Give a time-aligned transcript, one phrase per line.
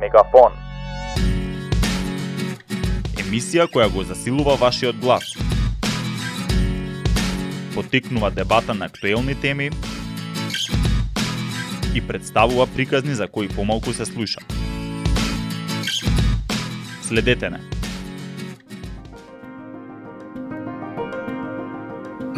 [0.00, 0.54] Мегафон.
[3.20, 5.34] Емисија која го засилува вашиот глас.
[7.74, 9.70] Потикнува дебата на актуелни теми
[11.94, 14.40] и представува приказни за кои помалку се слуша.
[17.02, 17.60] Следете не.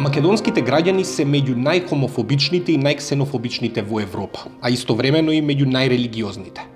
[0.03, 6.72] Македонските граѓани се меѓу најхомофобичните и најксенофобичните во Европа, а истовремено и меѓу најрелигиозните.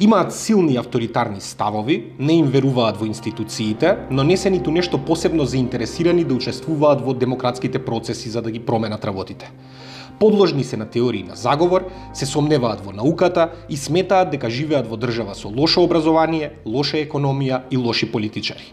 [0.00, 5.46] Имаат силни авторитарни ставови, не им веруваат во институциите, но не се ниту нешто посебно
[5.48, 9.50] заинтересирани да учествуваат во демократските процеси за да ги променат работите.
[10.20, 15.00] Подложни се на теории на заговор, се сомневаат во науката и сметаат дека живеат во
[15.00, 18.72] држава со лошо образование, лоша економија и лоши политичари.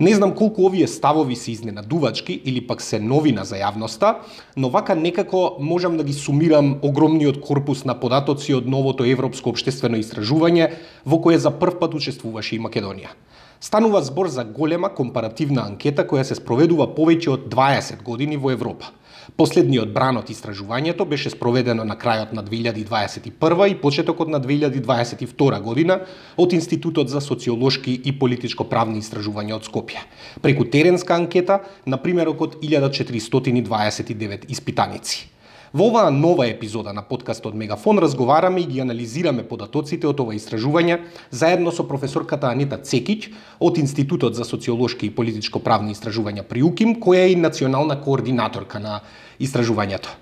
[0.00, 4.16] Не знам колку овие ставови се изненадувачки или пак се новина за јавноста,
[4.56, 9.96] но вака некако можам да ги сумирам огромниот корпус на податоци од новото европско обштествено
[9.96, 10.68] истражување
[11.06, 13.16] во кое за прв пат учествуваше и Македонија.
[13.60, 18.92] Станува збор за голема компаративна анкета која се спроведува повеќе од 20 години во Европа–
[19.36, 26.00] Последниот бран од истражувањето беше спроведено на крајот на 2021 и почетокот на 2022 година
[26.36, 30.06] од Институтот за социолошки и политичко-правни истражувања од Скопје,
[30.42, 35.35] преку теренска анкета на примерок 1429 испитаници.
[35.76, 40.94] Во оваа нова епизода на подкастот Мегафон разговараме и ги анализираме податоците од ова истражување
[41.28, 43.26] заедно со професорката Анита Цекич
[43.60, 49.02] од Институтот за социолошки и политичко-правни истражувања при УКИМ, која е и национална координаторка на
[49.36, 50.16] истражувањето.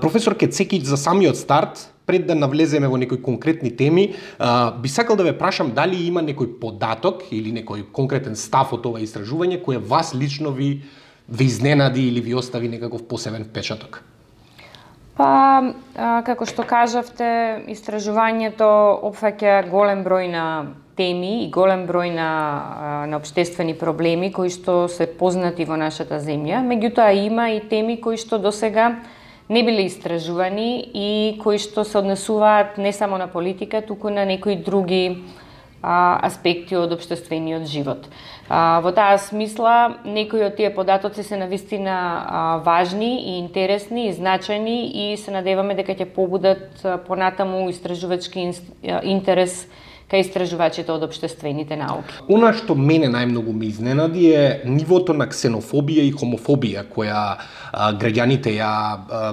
[0.00, 4.14] Професор Кецекич за самиот старт пред да навлеземе во некои конкретни теми,
[4.80, 9.04] би сакал да ве прашам дали има некој податок или некој конкретен став од ова
[9.04, 10.86] истражување кој вас лично ви
[11.28, 14.00] ве изненади или ви остави некаков посебен впечаток.
[15.16, 15.72] Па,
[16.26, 17.26] како што кажавте,
[17.72, 18.66] истражувањето
[19.08, 20.44] опфаќа голем број на
[20.96, 22.30] теми и голем број на,
[23.08, 26.60] на обштествени проблеми кои што се познати во нашата земја.
[26.64, 28.90] Меѓутоа има и теми кои што до сега
[29.48, 31.08] не биле истражувани и
[31.40, 35.24] кои што се однесуваат не само на политика, туку на некои други
[35.82, 38.08] а, аспекти од обштествениот живот.
[38.48, 44.14] А, во таа смисла, некои од тие податоци се навистина а, важни и интересни и
[44.14, 48.52] значајни и се надеваме дека ќе побудат а, понатаму истражувачки
[49.02, 49.66] интерес
[50.06, 52.14] кај истражувачите од обштествените науки.
[52.30, 58.54] Она што мене најмногу ми изненади е нивото на ксенофобија и хомофобија која а, граѓаните
[58.54, 59.32] ја а,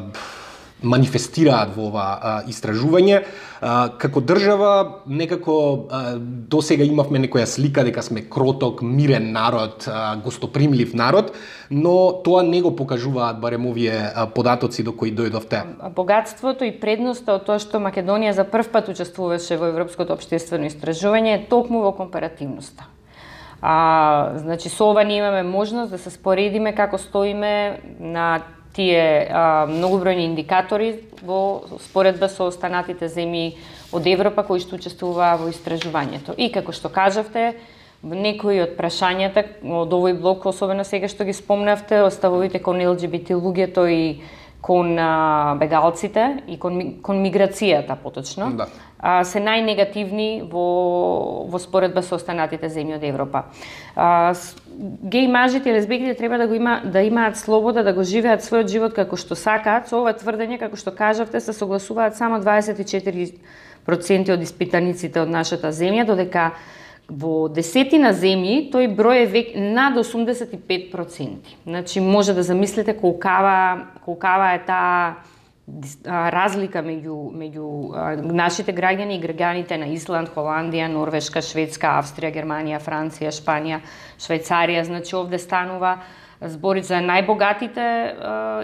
[0.83, 3.23] манифестираат во ова а, истражување.
[3.63, 5.55] А, како држава, некако
[5.89, 11.33] а, до сега имавме некоја слика дека сме кроток, мирен народ, а, гостопримлив народ,
[11.71, 15.63] но тоа не го покажуваат барем овие податоци до кои дојдовте.
[15.95, 21.37] Богатството и предноста од тоа што Македонија за прв пат учествуваше во Европското обштествено истражување
[21.37, 22.89] е токму во компаративноста.
[23.65, 28.41] А, значи, со ова ние имаме можност да се споредиме како стоиме на
[28.73, 33.53] тие а, многобројни индикатори во споредба со останатите земји
[33.93, 36.33] од Европа кои што учествуваа во истражувањето.
[36.37, 37.53] И како што кажавте,
[38.03, 43.85] некои од прашањата од овој блок, особено сега што ги спомнавте, оставовите кон ЛГБТ луѓето
[43.87, 44.01] и
[44.63, 48.69] кон а, бегалците и кон, кон миграцијата поточно, да.
[48.97, 53.41] а, се најнегативни во, во споредба со останатите земји од Европа.
[53.99, 54.31] А,
[55.03, 58.71] геј мажите и лесбиките треба да го има да имаат слобода да го живеат својот
[58.71, 59.91] живот како што сакаат.
[59.91, 66.07] Со ова тврдење, како што кажавте, се согласуваат само 24% од испитаниците од нашата земја,
[66.07, 66.53] додека
[67.09, 71.57] Во десетина земји тој број е век над 85%.
[71.65, 75.15] Значи може да замислите колкава колкава е таа
[76.31, 77.67] разлика меѓу меѓу
[78.35, 83.79] нашите граѓани и граѓаните на Исланд, Холандија, Норвешка, Шведска, Австрија, Германија, Франција, Шпанија,
[84.19, 86.01] Швајцарија, значи овде станува
[86.45, 87.85] збори за најбогатите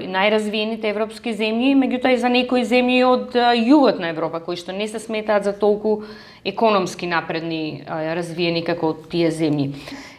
[0.03, 4.75] и најразвиените европски земји, меѓутоа и за некои земји од југот на Европа кои што
[4.75, 6.03] не се сметаат за толку
[6.45, 9.73] економски напредни развиени како тие земји.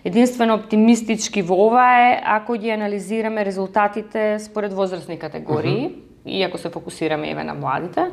[0.04, 6.40] Единствено оптимистички во ова е ако ги анализираме резултатите според возрастни категории, uh -huh.
[6.40, 8.06] иако се фокусираме еве на младите.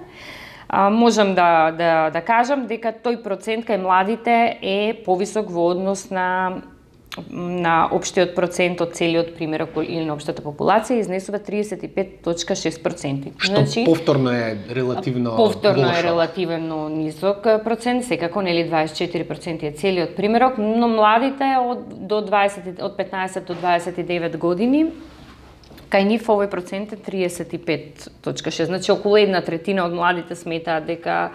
[0.69, 6.09] А, можам да, да, да кажам дека тој процент кај младите е повисок во однос
[6.11, 6.61] на
[7.31, 13.33] на општиот процент од целиот примерок или на општата популација изнесува 35.6%.
[13.37, 15.99] Што значи, повторно е релативно Повторно лошо.
[15.99, 22.81] е релативно низок процент, секако нели 24% е целиот примерок, но младите од до 20
[22.81, 24.91] од 15 до 29 години
[25.91, 28.65] кај нив овој процент е 35.6.
[28.65, 31.31] Значи околу една третина од младите сметаат дека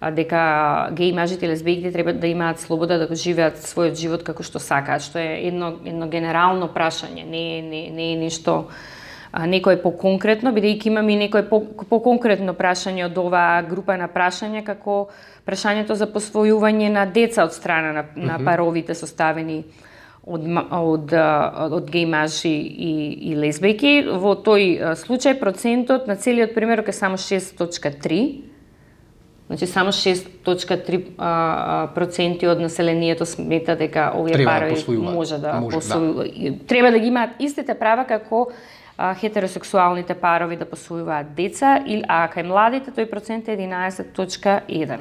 [0.00, 4.42] дека геи мажите и лесбијките треба да имаат слобода да го живеат својот живот како
[4.46, 8.68] што сакаат, што е едно едно генерално прашање, не не не е ништо
[9.32, 11.48] некој по-конкретно, бидејќи имаме и некој
[11.90, 15.08] по-конкретно прашање од оваа група на прашања, како
[15.46, 19.64] прашањето за посвојување на деца од страна на, на паровите составени
[20.24, 21.12] од, од,
[21.72, 22.92] од геј мажи и,
[23.32, 24.06] и лесбијки.
[24.20, 28.47] Во тој случај процентот на целиот примерок е само 6.3,
[29.48, 35.76] Значи само 6.3 проценти од населението смета дека овие Треба да парови може да Може,
[35.76, 35.80] да.
[35.80, 36.66] посвојуваат.
[36.68, 38.48] Треба да ги имаат истите права како
[38.98, 44.98] а, хетеросексуалните парови да посвојуваат деца, или а кај младите тој процент е 11.1.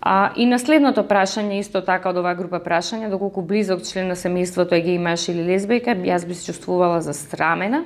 [0.00, 4.78] А, и наследното прашање, исто така од оваа група прашања, доколку близок член на семејството
[4.78, 7.82] е геј маж или лесбијка, јас би се чувствувала застрамена.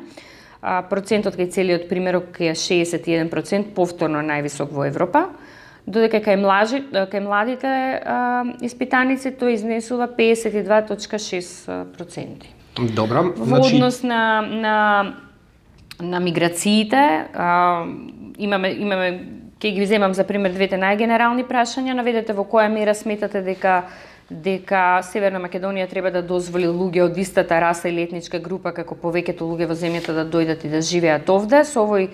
[0.61, 5.31] А, процентот кај целиот примерок е 61%, повторно највисок во Европа,
[5.87, 12.47] додека кај, млажи, кај младите а, испитаници тој изнесува 52.6%.
[12.95, 15.05] Добра, Во значи однос на, на,
[16.01, 17.87] на миграциите, а,
[18.39, 19.21] имаме, имаме
[19.61, 23.83] ќе ги земам за пример двете најгенерални прашања, наведете во која мера сметате дека
[24.33, 29.45] дека Северна Македонија треба да дозволи луѓе од истата раса или етничка група како повеќето
[29.45, 32.09] луѓе во земјата да дојдат и да живеат овде со овој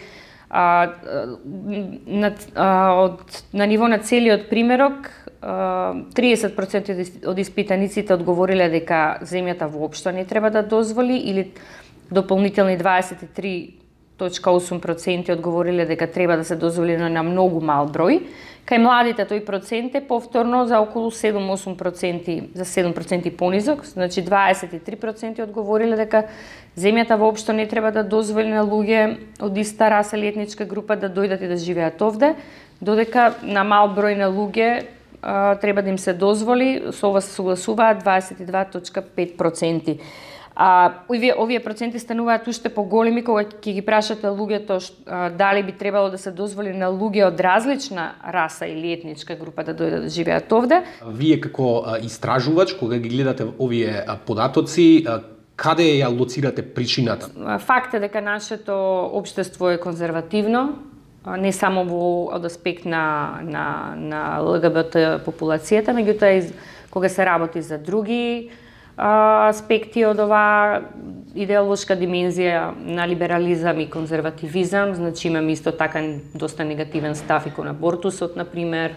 [0.50, 0.92] а,
[2.06, 5.10] на, а, од, на ниво на целиот примерок
[5.40, 11.50] а, 30% од од испитаниците одговориле дека земјата воопшто не треба да дозволи или
[12.10, 12.76] дополнителни
[14.18, 18.22] 23.8% одговориле дека треба да се дозволи на многу мал број.
[18.68, 25.96] Кај младите тој процент е повторно за околу 7-8%, за 7% понизок, значи 23% одговориле
[25.96, 26.26] дека
[26.76, 31.08] земјата воопшто не треба да дозволи на луѓе од иста раса или етничка група да
[31.08, 32.34] дојдат и да живеат овде,
[32.80, 34.84] додека на мал број на луѓе
[35.22, 39.98] а, треба да им се дозволи, со ова се согласуваат 22.5%.
[40.60, 45.62] А овие овие проценти стануваат уште поголеми кога ќе ги прашате луѓето ш- а, дали
[45.62, 50.02] би требало да се дозволи на луѓе од различна раса или етничка група да дојдат
[50.02, 50.82] да живеат овде.
[51.06, 55.06] вие како истражувач кога ги гледате овие податоци,
[55.56, 57.30] каде ја лоцирате причината?
[57.58, 58.74] Факт е дека нашето
[59.14, 60.74] општество е конзервативно,
[61.38, 66.50] не само во од аспект на на на ЛГБТ популацијата, меѓутоа
[66.90, 68.50] кога се работи за други
[68.98, 70.80] аспекти од оваа
[71.38, 76.02] идеолошка димензија на либерализам и конзервативизам, значи имаме исто така
[76.34, 78.94] доста негативен став и кон абортусот, на пример,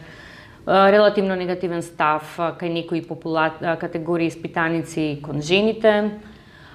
[0.65, 3.51] а, релативно негативен став кај некои попула...
[3.79, 6.11] категории испитаници кон жените,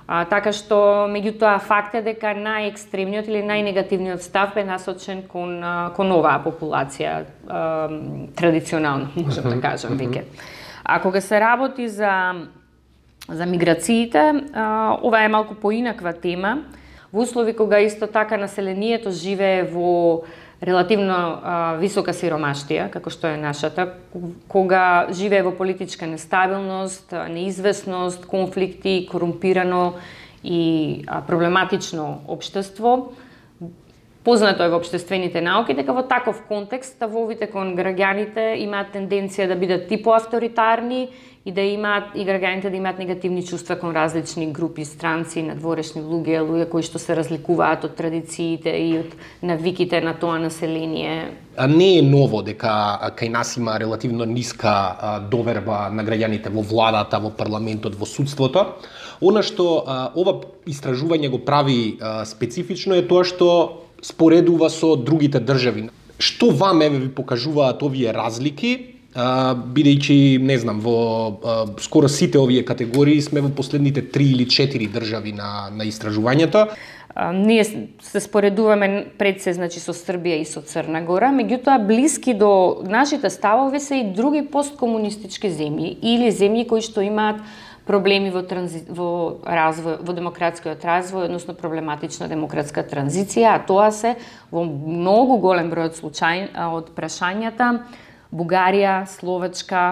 [0.06, 0.76] А, така што,
[1.10, 5.56] меѓутоа, факт е дека најекстремниот или најнегативниот став е насочен кон,
[5.96, 7.88] кон оваа популација, а,
[8.38, 10.22] традиционално, можам да кажам веќе.
[10.84, 12.46] А кога се работи за,
[13.28, 14.44] за миграциите,
[15.02, 16.62] ова е малку поинаква тема,
[17.12, 20.22] во услови кога исто така населението живее во
[20.62, 23.90] релативно а, висока сиромаштија, како што е нашата,
[24.48, 29.94] кога живее во политичка нестабилност, неизвестност, конфликти, корумпирано
[30.44, 33.12] и а, проблематично општество,
[34.26, 39.54] Познато е во обштествените науки дека во таков контекст ставовите кон граѓаните имаат тенденција да
[39.54, 41.04] бидат типо авторитарни
[41.46, 46.42] и да имаат и граѓаните да имаат негативни чувства кон различни групи, странци, надворешни луѓе,
[46.42, 49.14] луѓе кои што се разликуваат од традициите и од
[49.46, 51.30] навиките на тоа население.
[51.54, 54.74] А не е ново дека кај нас има релативно ниска
[55.30, 58.74] доверба на граѓаните во владата, во парламентот, во судството.
[59.22, 65.40] Она што а, ова истражување го прави а, специфично е тоа што споредува со другите
[65.40, 65.90] држави.
[66.18, 70.98] Што вам еве ви покажуваат овие разлики бидејќи не знам во
[71.40, 76.68] а, скоро сите овие категории сме во последните три или четири држави на на истражувањето.
[77.14, 82.34] А, ние се споредуваме пред се значи со Србија и со Црна Гора, меѓутоа блиски
[82.34, 87.40] до нашите ставови се и други посткомунистички земји или земји кои што имаат
[87.86, 88.84] проблеми во транзи...
[88.90, 94.16] во развој во демократскиот развој, односно проблематична демократска транзиција, а тоа се
[94.50, 97.86] во многу голем број од случаи а, од прашањата
[98.34, 99.84] Бугарија, Словачка,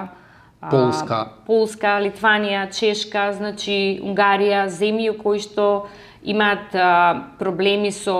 [0.60, 1.20] а, Полска.
[1.46, 5.86] Полска, Литванија, Чешка, значи Унгарија, земји кои што
[6.24, 6.90] имаат а,
[7.38, 8.18] проблеми со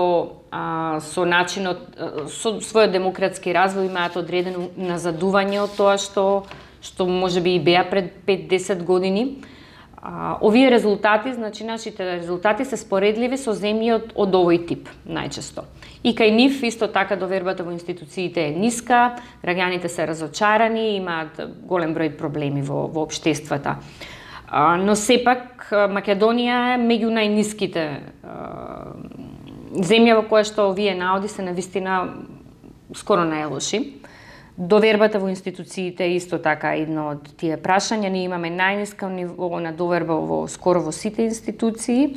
[0.51, 1.83] а, со начинот
[2.31, 6.45] со својот демократски развој имаат одредено назадување од тоа што
[6.85, 9.41] што може би и беа пред 5-10 години.
[10.07, 15.63] А, овие резултати, значи нашите резултати се споредливи со земји од, од овој тип најчесто.
[16.05, 21.97] И кај нив исто така довербата во институциите е ниска, граѓаните се разочарани, имаат голем
[21.97, 23.79] број проблеми во, во обштествата.
[24.85, 27.89] Но сепак Македонија е меѓу најниските
[29.81, 32.03] земја во која што овие наоди се навистина
[32.93, 34.04] скоро најлоши.
[34.57, 38.07] Довербата во институциите е исто така едно од тие прашања.
[38.07, 42.15] Ние имаме најниска ниво на доверба во скоро во сите институции.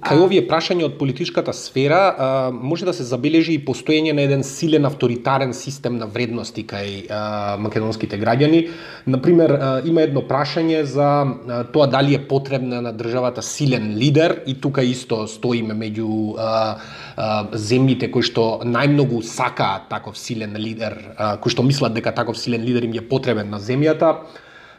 [0.00, 4.44] Кај овие прашања од политичката сфера а, може да се забележи и постоење на еден
[4.46, 8.62] силен авторитарен систем на вредности кај а, македонските граѓани.
[9.06, 14.40] Например, а, има едно прашање за а, тоа дали е потребна на државата силен лидер
[14.46, 16.78] и тука исто стоиме меѓу а,
[17.16, 22.38] а, земјите кои што најмногу сакаат таков силен лидер, а, кои што мислат дека таков
[22.38, 24.16] силен лидер им е потребен на земјата.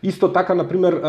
[0.04, 1.00] Исто така, на пример,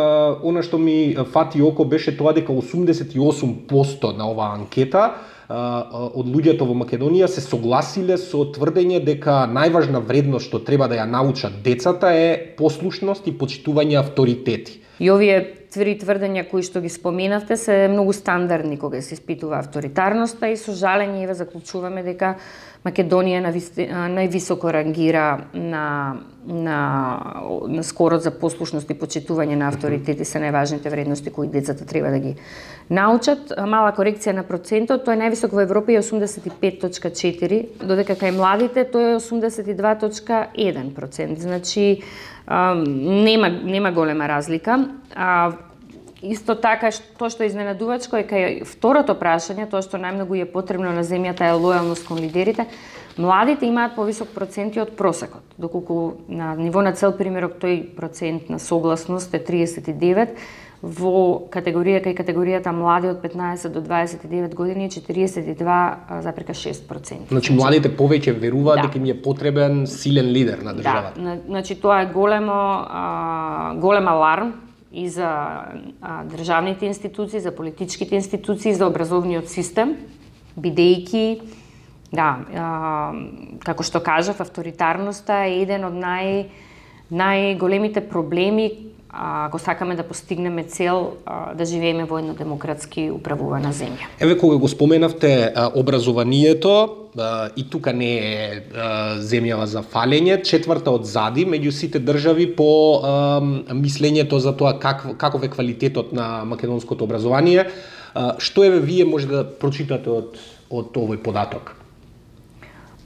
[0.42, 5.18] она што ми фати око беше тоа дека 88% на оваа анкета
[5.50, 11.08] од луѓето во Македонија се согласиле со тврдење дека најважна вредност што треба да ја
[11.10, 14.80] научат децата е послушност и почитување авторитети.
[15.00, 20.49] И овие три тврдења кои што ги споменавте се многу стандардни кога се испитува авторитарноста
[20.49, 22.37] и со жалење еве заклучуваме дека
[22.85, 23.40] Македонија
[24.12, 26.81] највисоко рангира на, на,
[27.64, 32.19] на скорот за послушност и почитување на авторитети се најважните вредности кои децата треба да
[32.21, 32.35] ги
[32.93, 33.57] научат.
[33.57, 39.16] Мала корекција на процентот, тоа е највисок во Европа и 85.4, додека кај младите тоа
[39.16, 41.40] е 82.1%.
[41.40, 42.04] Значи,
[42.47, 44.88] нема, нема голема разлика.
[45.14, 45.52] А,
[46.25, 50.88] Исто така, тоа што е изненадувачко е кај второто прашање, тоа што најмногу е потребно
[50.97, 52.64] на земјата е лојалност кон лидерите,
[53.21, 58.59] младите имаат повисок проценти од просекот, доколку на ниво на цел примерок тој процент на
[58.59, 60.33] согласност е 39,
[60.80, 67.28] во категорија кај категоријата млади од 15 до 29 години е 42,6%.
[67.28, 68.88] Значи младите повеќе веруваат да.
[68.88, 71.21] дека им е потребен силен лидер на државата.
[71.21, 72.85] Да, значи тоа е големо
[73.80, 74.63] голем аларм
[74.94, 75.28] и за
[76.00, 79.96] а, државните институции, за политичките институции, за образовниот систем,
[80.54, 81.40] бидејќи
[82.14, 83.12] да, а,
[83.66, 86.46] како што кажав, авторитарноста е еден од нај
[87.10, 88.70] најголемите проблеми
[89.14, 91.12] ако сакаме да постигнеме цел
[91.54, 94.10] да живееме во едно демократски управувана земја.
[94.18, 97.03] Еве кога го споменавте образованието,
[97.56, 98.62] и тука не е
[99.23, 102.71] земјава за фалење, четврта од зади меѓу сите држави по
[103.71, 107.68] мислењето за тоа как, каков е квалитетот на македонското образование.
[108.38, 110.42] Што е вие може да прочитате од
[110.75, 111.75] од овој податок?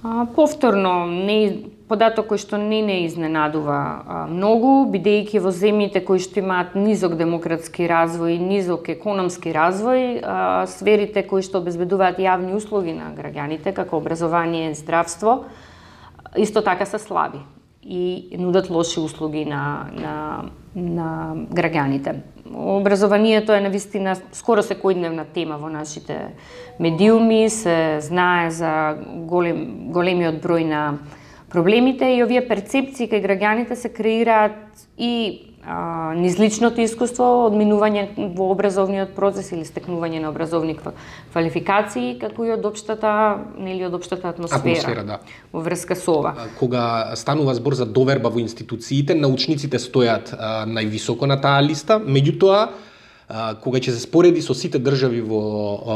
[0.03, 6.23] А, повторно, не податок кој што не не изненадува а, многу, бидејќи во земјите кои
[6.23, 12.55] што имаат низок демократски развој и низок економски развој, а, сферите кои што обезбедуваат јавни
[12.55, 15.49] услуги на граѓаните, како образование и здравство,
[16.37, 17.43] исто така се слаби
[17.83, 20.15] и нудат лоши услуги на, на,
[20.75, 22.15] на граѓаните.
[22.55, 26.35] Образованието е навистина скоро секојдневна тема во нашите
[26.81, 28.97] медиуми, се знае за
[29.29, 30.83] голем, големиот број на
[31.51, 38.07] проблемите и овие перцепции кај граѓаните се креираат и а, низ личното искуство, одминување
[38.37, 43.13] во образовниот процес или стекнување на образовни квалификации, како и од општата,
[43.61, 45.21] нели од општата атмосфера, атмосфера да.
[45.53, 46.35] во врска со ова.
[46.59, 52.69] Кога станува збор за доверба во институциите, научниците стојат а, највисоко на таа листа, меѓутоа
[53.61, 55.41] кога ќе се спореди со сите држави во,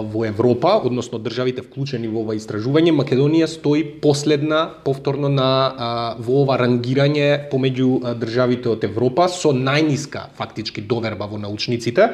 [0.05, 5.49] во Европа, односно државите вклучени во ова истражување, Македонија стои последна повторно на
[6.21, 12.11] во ова рангирање помеѓу државите од Европа со најниска фактички доверба во научниците.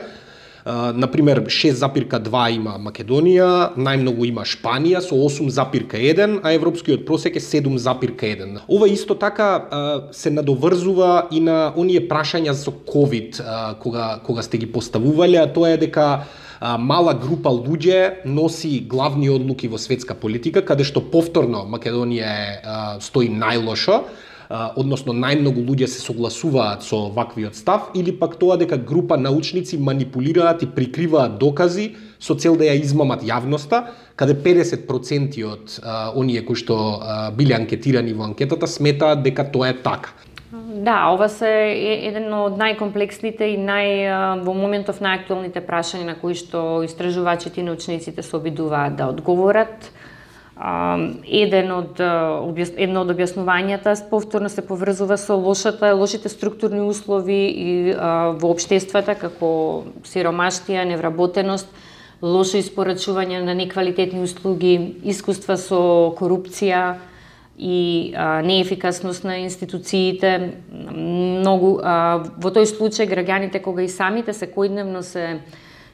[0.94, 8.60] Например, 6,2 има Македонија, најмногу има Шпанија со 8,1, а европскиот просек е 7,1.
[8.68, 13.40] Ова исто така се надоврзува и на оние прашања со COVID
[13.80, 16.26] кога кога сте ги поставувале, а тоа е дека
[16.78, 22.48] мала група луѓе носи главни одлуки во светска политика, каде што повторно Македонија е,
[23.04, 24.02] стои најлошо,
[24.48, 30.62] односно најмногу луѓе се согласуваат со ваквиот став или пак тоа дека група научници манипулираат
[30.62, 33.84] и прикриваат докази со цел да ја измамат јавноста,
[34.16, 39.68] каде 50% од а, оние кои што а, биле анкетирани во анкетата сметаат дека тоа
[39.68, 40.16] е така.
[40.50, 41.48] Да, ова се
[42.08, 48.22] еден од најкомплексните и нај во моментов најактуелните прашања на кои што истражувачите и научниците
[48.22, 49.90] се обидуваат да одговорат
[50.58, 58.50] еден од едно од објаснувањата повторно се поврзува со лошата лошите структурни услови и во
[58.50, 61.68] општествата како сиромаштија, невработеност,
[62.22, 66.98] лошо испорачување на неквалитетни услуги, искуства со корупција
[67.58, 70.54] и а, неефикасност на институциите.
[70.70, 75.40] Многу а, во тој случај граѓаните кога и самите секојдневно се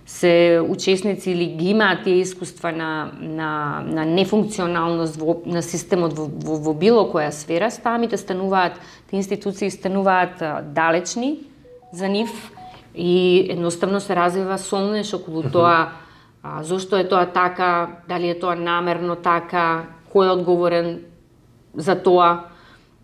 [0.07, 6.29] се учесници или ги имаат тие искуства на, на, на нефункционалност во, на системот во,
[6.29, 8.77] во, во било која сфера, самите стануваат,
[9.09, 10.43] тие институции стануваат
[10.77, 11.39] далечни
[11.93, 12.31] за нив
[12.95, 16.05] и едноставно се развива сомнеш околу тоа
[16.45, 20.89] а, зошто е тоа така, дали е тоа намерно така, кој е одговорен
[21.75, 22.53] за тоа.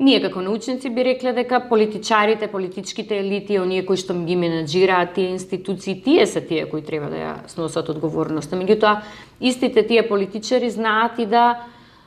[0.00, 5.34] Ние како научници би рекле дека политичарите, политичките елити, оние кои што ги менаџираат тие
[5.34, 8.56] институции, тие се тие кои треба да ја сносат одговорноста.
[8.56, 9.02] Меѓутоа,
[9.40, 11.66] истите тие политичари знаат и да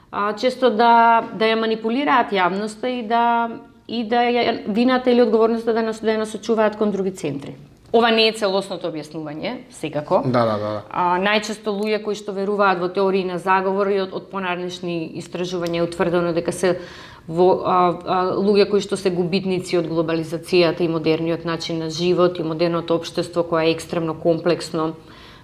[0.10, 5.74] а, често да да ја манипулираат јавноста и да и да ја вината или одговорноста
[5.74, 7.54] да нас да ја насочуваат кон други центри.
[7.94, 10.24] Ова не е целосното објаснување, секако.
[10.26, 10.70] Да, да, да.
[10.90, 15.78] А, најчесто луѓе кои што веруваат во теории на заговор и од, од понарнешни истражувања
[15.78, 16.80] е утврдено дека се
[17.28, 17.76] во а,
[18.06, 22.96] а, луѓе кои што се губитници од глобализацијата и модерниот начин на живот и модерното
[22.96, 24.94] општество кое е екстремно комплексно,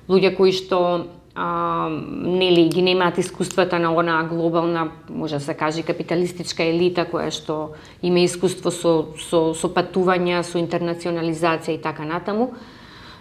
[0.10, 5.84] луѓе кои што а, нели ги немаат искуствата на она глобална, може да се каже
[5.84, 12.52] капиталистичка елита која што има искуство со со со патувања, со интернационализација и така натаму.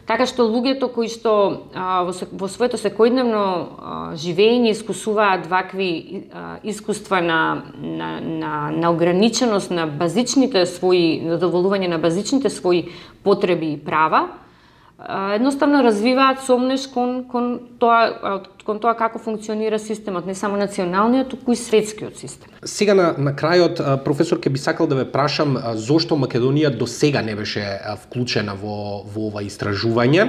[0.08, 1.32] Така што луѓето кои што
[1.76, 5.90] а, во, во своето секојдневно а, живење искусуваат вакви
[6.32, 7.40] а, искуства на,
[7.76, 12.86] на, на, на ограниченост на базичните своји, задоволување на базичните своји
[13.22, 14.30] потреби и права,
[15.34, 21.52] едноставно развиваат сомнеш кон, кон, тоа, кон тоа како функционира системот, не само националниот, туку
[21.52, 22.50] и светскиот систем.
[22.64, 27.22] Сега на, на крајот, професор, ке би сакал да ве прашам зошто Македонија до сега
[27.22, 27.62] не беше
[28.06, 30.26] вклучена во, во ова истражување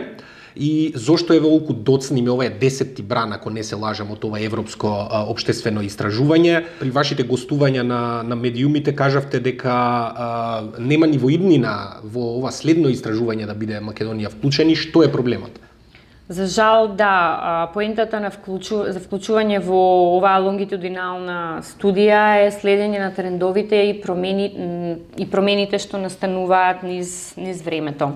[0.55, 4.23] и зошто е волку доцни ми ова е десетти бран, ако не се лажам, од
[4.23, 6.63] ова европско а, обштествено истражување.
[6.79, 12.51] При вашите гостувања на, на медиумите кажавте дека а, нема ни во иднина во ова
[12.51, 14.75] следно истражување да биде Македонија вклучени.
[14.75, 15.59] Што е проблемот?
[16.29, 19.79] За жал, да, поентата на вклучу, за вклучување во
[20.19, 24.45] оваа лонгитудинална студија е следење на трендовите и промени
[25.17, 28.11] и промените што настануваат низ низ времето.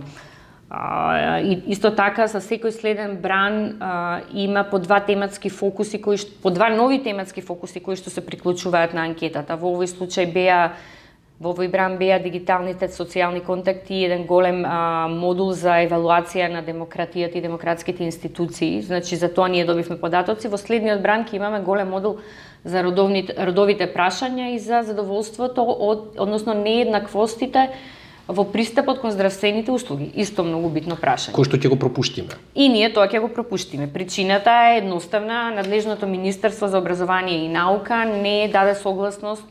[0.76, 6.18] А, и исто така со секој следен бран а, има по два тематски фокуси кои
[6.18, 9.54] што, по два нови тематски фокуси кои што се приклучуваат на анкетата.
[9.54, 10.74] Во овој случај беа
[11.38, 16.66] во овој бран беа дигиталните социјални контакти и еден голем а, модул за евалуација на
[16.66, 18.82] демократијата и демократските институции.
[18.82, 20.50] Значи за тоа ние добивме податоци.
[20.50, 22.18] Во следниот бран ќе имаме голем модул
[22.66, 27.70] за родовните, родовите прашања и за задоволството од односно нееднаквостите
[28.28, 30.12] во пристапот кон здравствените услуги.
[30.16, 31.36] Исто многу битно прашање.
[31.36, 32.38] Кој што ќе го пропуштиме?
[32.56, 33.90] И ние тоа ќе го пропуштиме.
[33.92, 39.44] Причината е едноставна, надлежното Министерство за образование и наука не даде согласност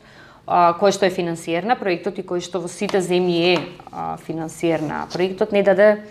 [0.47, 3.59] кој што е финансиер на проектот и кој што во сите земји е
[4.25, 6.03] финансиер на проектот не даде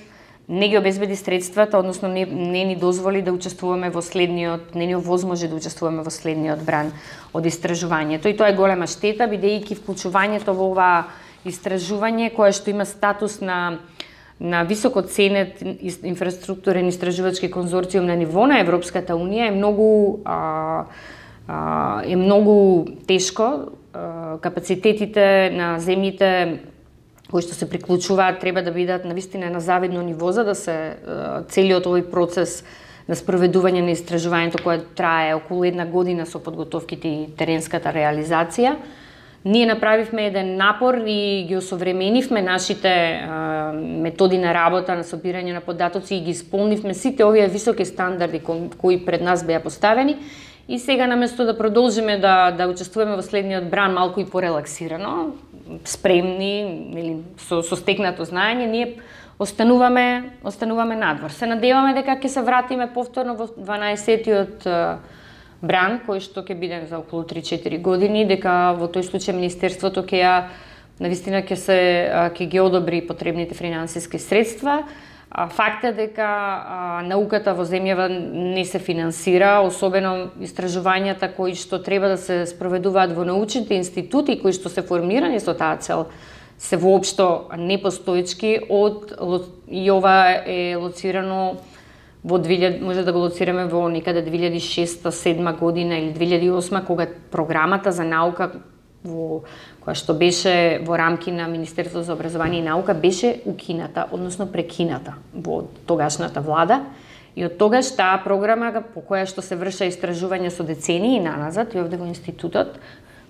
[0.48, 4.96] не ги обезбеди средствата, односно не, не ни дозволи да учествуваме во следниот, не ни
[4.96, 6.90] овозможи да учествуваме во следниот бран
[7.33, 8.27] од истражувањето.
[8.27, 11.05] И тоа е голема штета, бидејќи вклучувањето во оваа
[11.44, 13.78] истражување кое што има статус на
[14.42, 15.62] на високо ценет
[16.02, 20.87] инфраструктурен истражувачки конзорциум на ниво на Европската унија е многу а,
[21.46, 23.70] а, е многу тешко.
[23.94, 26.59] А, капацитетите на земјите
[27.31, 30.96] кои што се приклучуваат треба да бидат на вистина на завидно ниво за да се
[31.48, 32.64] целиот овој процес
[33.07, 38.74] на спроведување на истражувањето кое трае околу една година со подготовките и теренската реализација
[39.44, 45.61] Ние направивме еден напор и ги осовременивме нашите а, методи на работа, на собирање на
[45.61, 48.40] податоци и ги исполнивме сите овие високи стандарди
[48.78, 50.16] кои пред нас беа поставени.
[50.68, 55.35] И сега наместо да продолжиме да да учествуваме во следниот бран малку и порелаксирано,
[55.85, 58.94] спремни или со, со стекнато знаење, ние
[59.42, 61.35] остануваме остануваме надвор.
[61.35, 64.70] Се надеваме дека ќе се вратиме повторно во 12-тиот
[65.62, 70.18] бран кој што ќе биде за околу 3-4 години, дека во тој случај министерството ќе
[70.18, 70.35] ја
[71.01, 71.79] навистина ќе се
[72.37, 74.83] ќе ги одобри потребните финансиски средства.
[75.33, 82.12] Факт е дека а, науката во земјава не се финансира, особено истражувањата кои што треба
[82.12, 86.11] да се спроведуваат во научните институти кои што се формирани со таа цел
[86.62, 89.16] се воопшто непостоечки од
[89.66, 91.57] и ова е лоцирано
[92.24, 98.04] во 2000, може да го лоцираме во некаде 2006-2007 година или 2008 кога програмата за
[98.04, 98.50] наука
[99.04, 99.42] во
[99.82, 105.14] која што беше во рамки на Министерството за образование и наука беше укината, односно прекината
[105.35, 106.85] во тогашната влада.
[107.35, 111.80] И од тогаш таа програма по која што се врша истражување со децении наназад и
[111.80, 112.78] овде во институтот,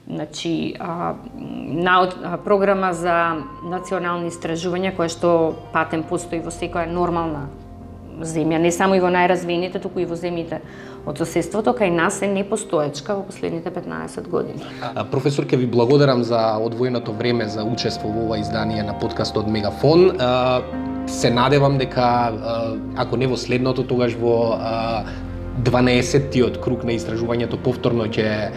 [0.07, 7.47] значи а, на, а, програма за национални истражувања која што патен постои во секоја нормална
[8.21, 10.61] земја, не само и во најразвиените, туку и во земјите
[11.07, 14.63] од соседството, кај нас е непостоечка во последните 15 години.
[15.11, 20.13] Професор, ке ви благодарам за одвоеното време за учество во ова издание на подкастот Мегафон.
[21.07, 22.33] Се надевам дека,
[22.97, 24.59] ако не во следното, тогаш во
[25.65, 28.51] 12-тиот круг на истражувањето повторно ќе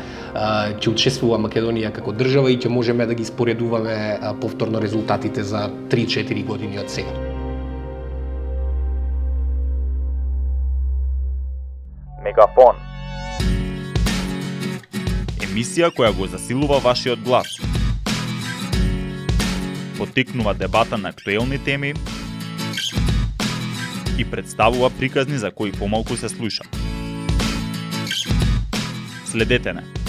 [0.79, 6.45] ќе учествува Македонија како држава и ќе можеме да ги споредуваме повторно резултатите за 3-4
[6.45, 7.24] години од сега.
[12.35, 12.75] Мегафон.
[15.45, 17.47] Емисија која го засилува вашиот глас.
[19.97, 21.93] Потикнува дебата на актуелни теми
[24.17, 26.63] и представува приказни за кои помалку се слуша.
[29.25, 30.04] Следете не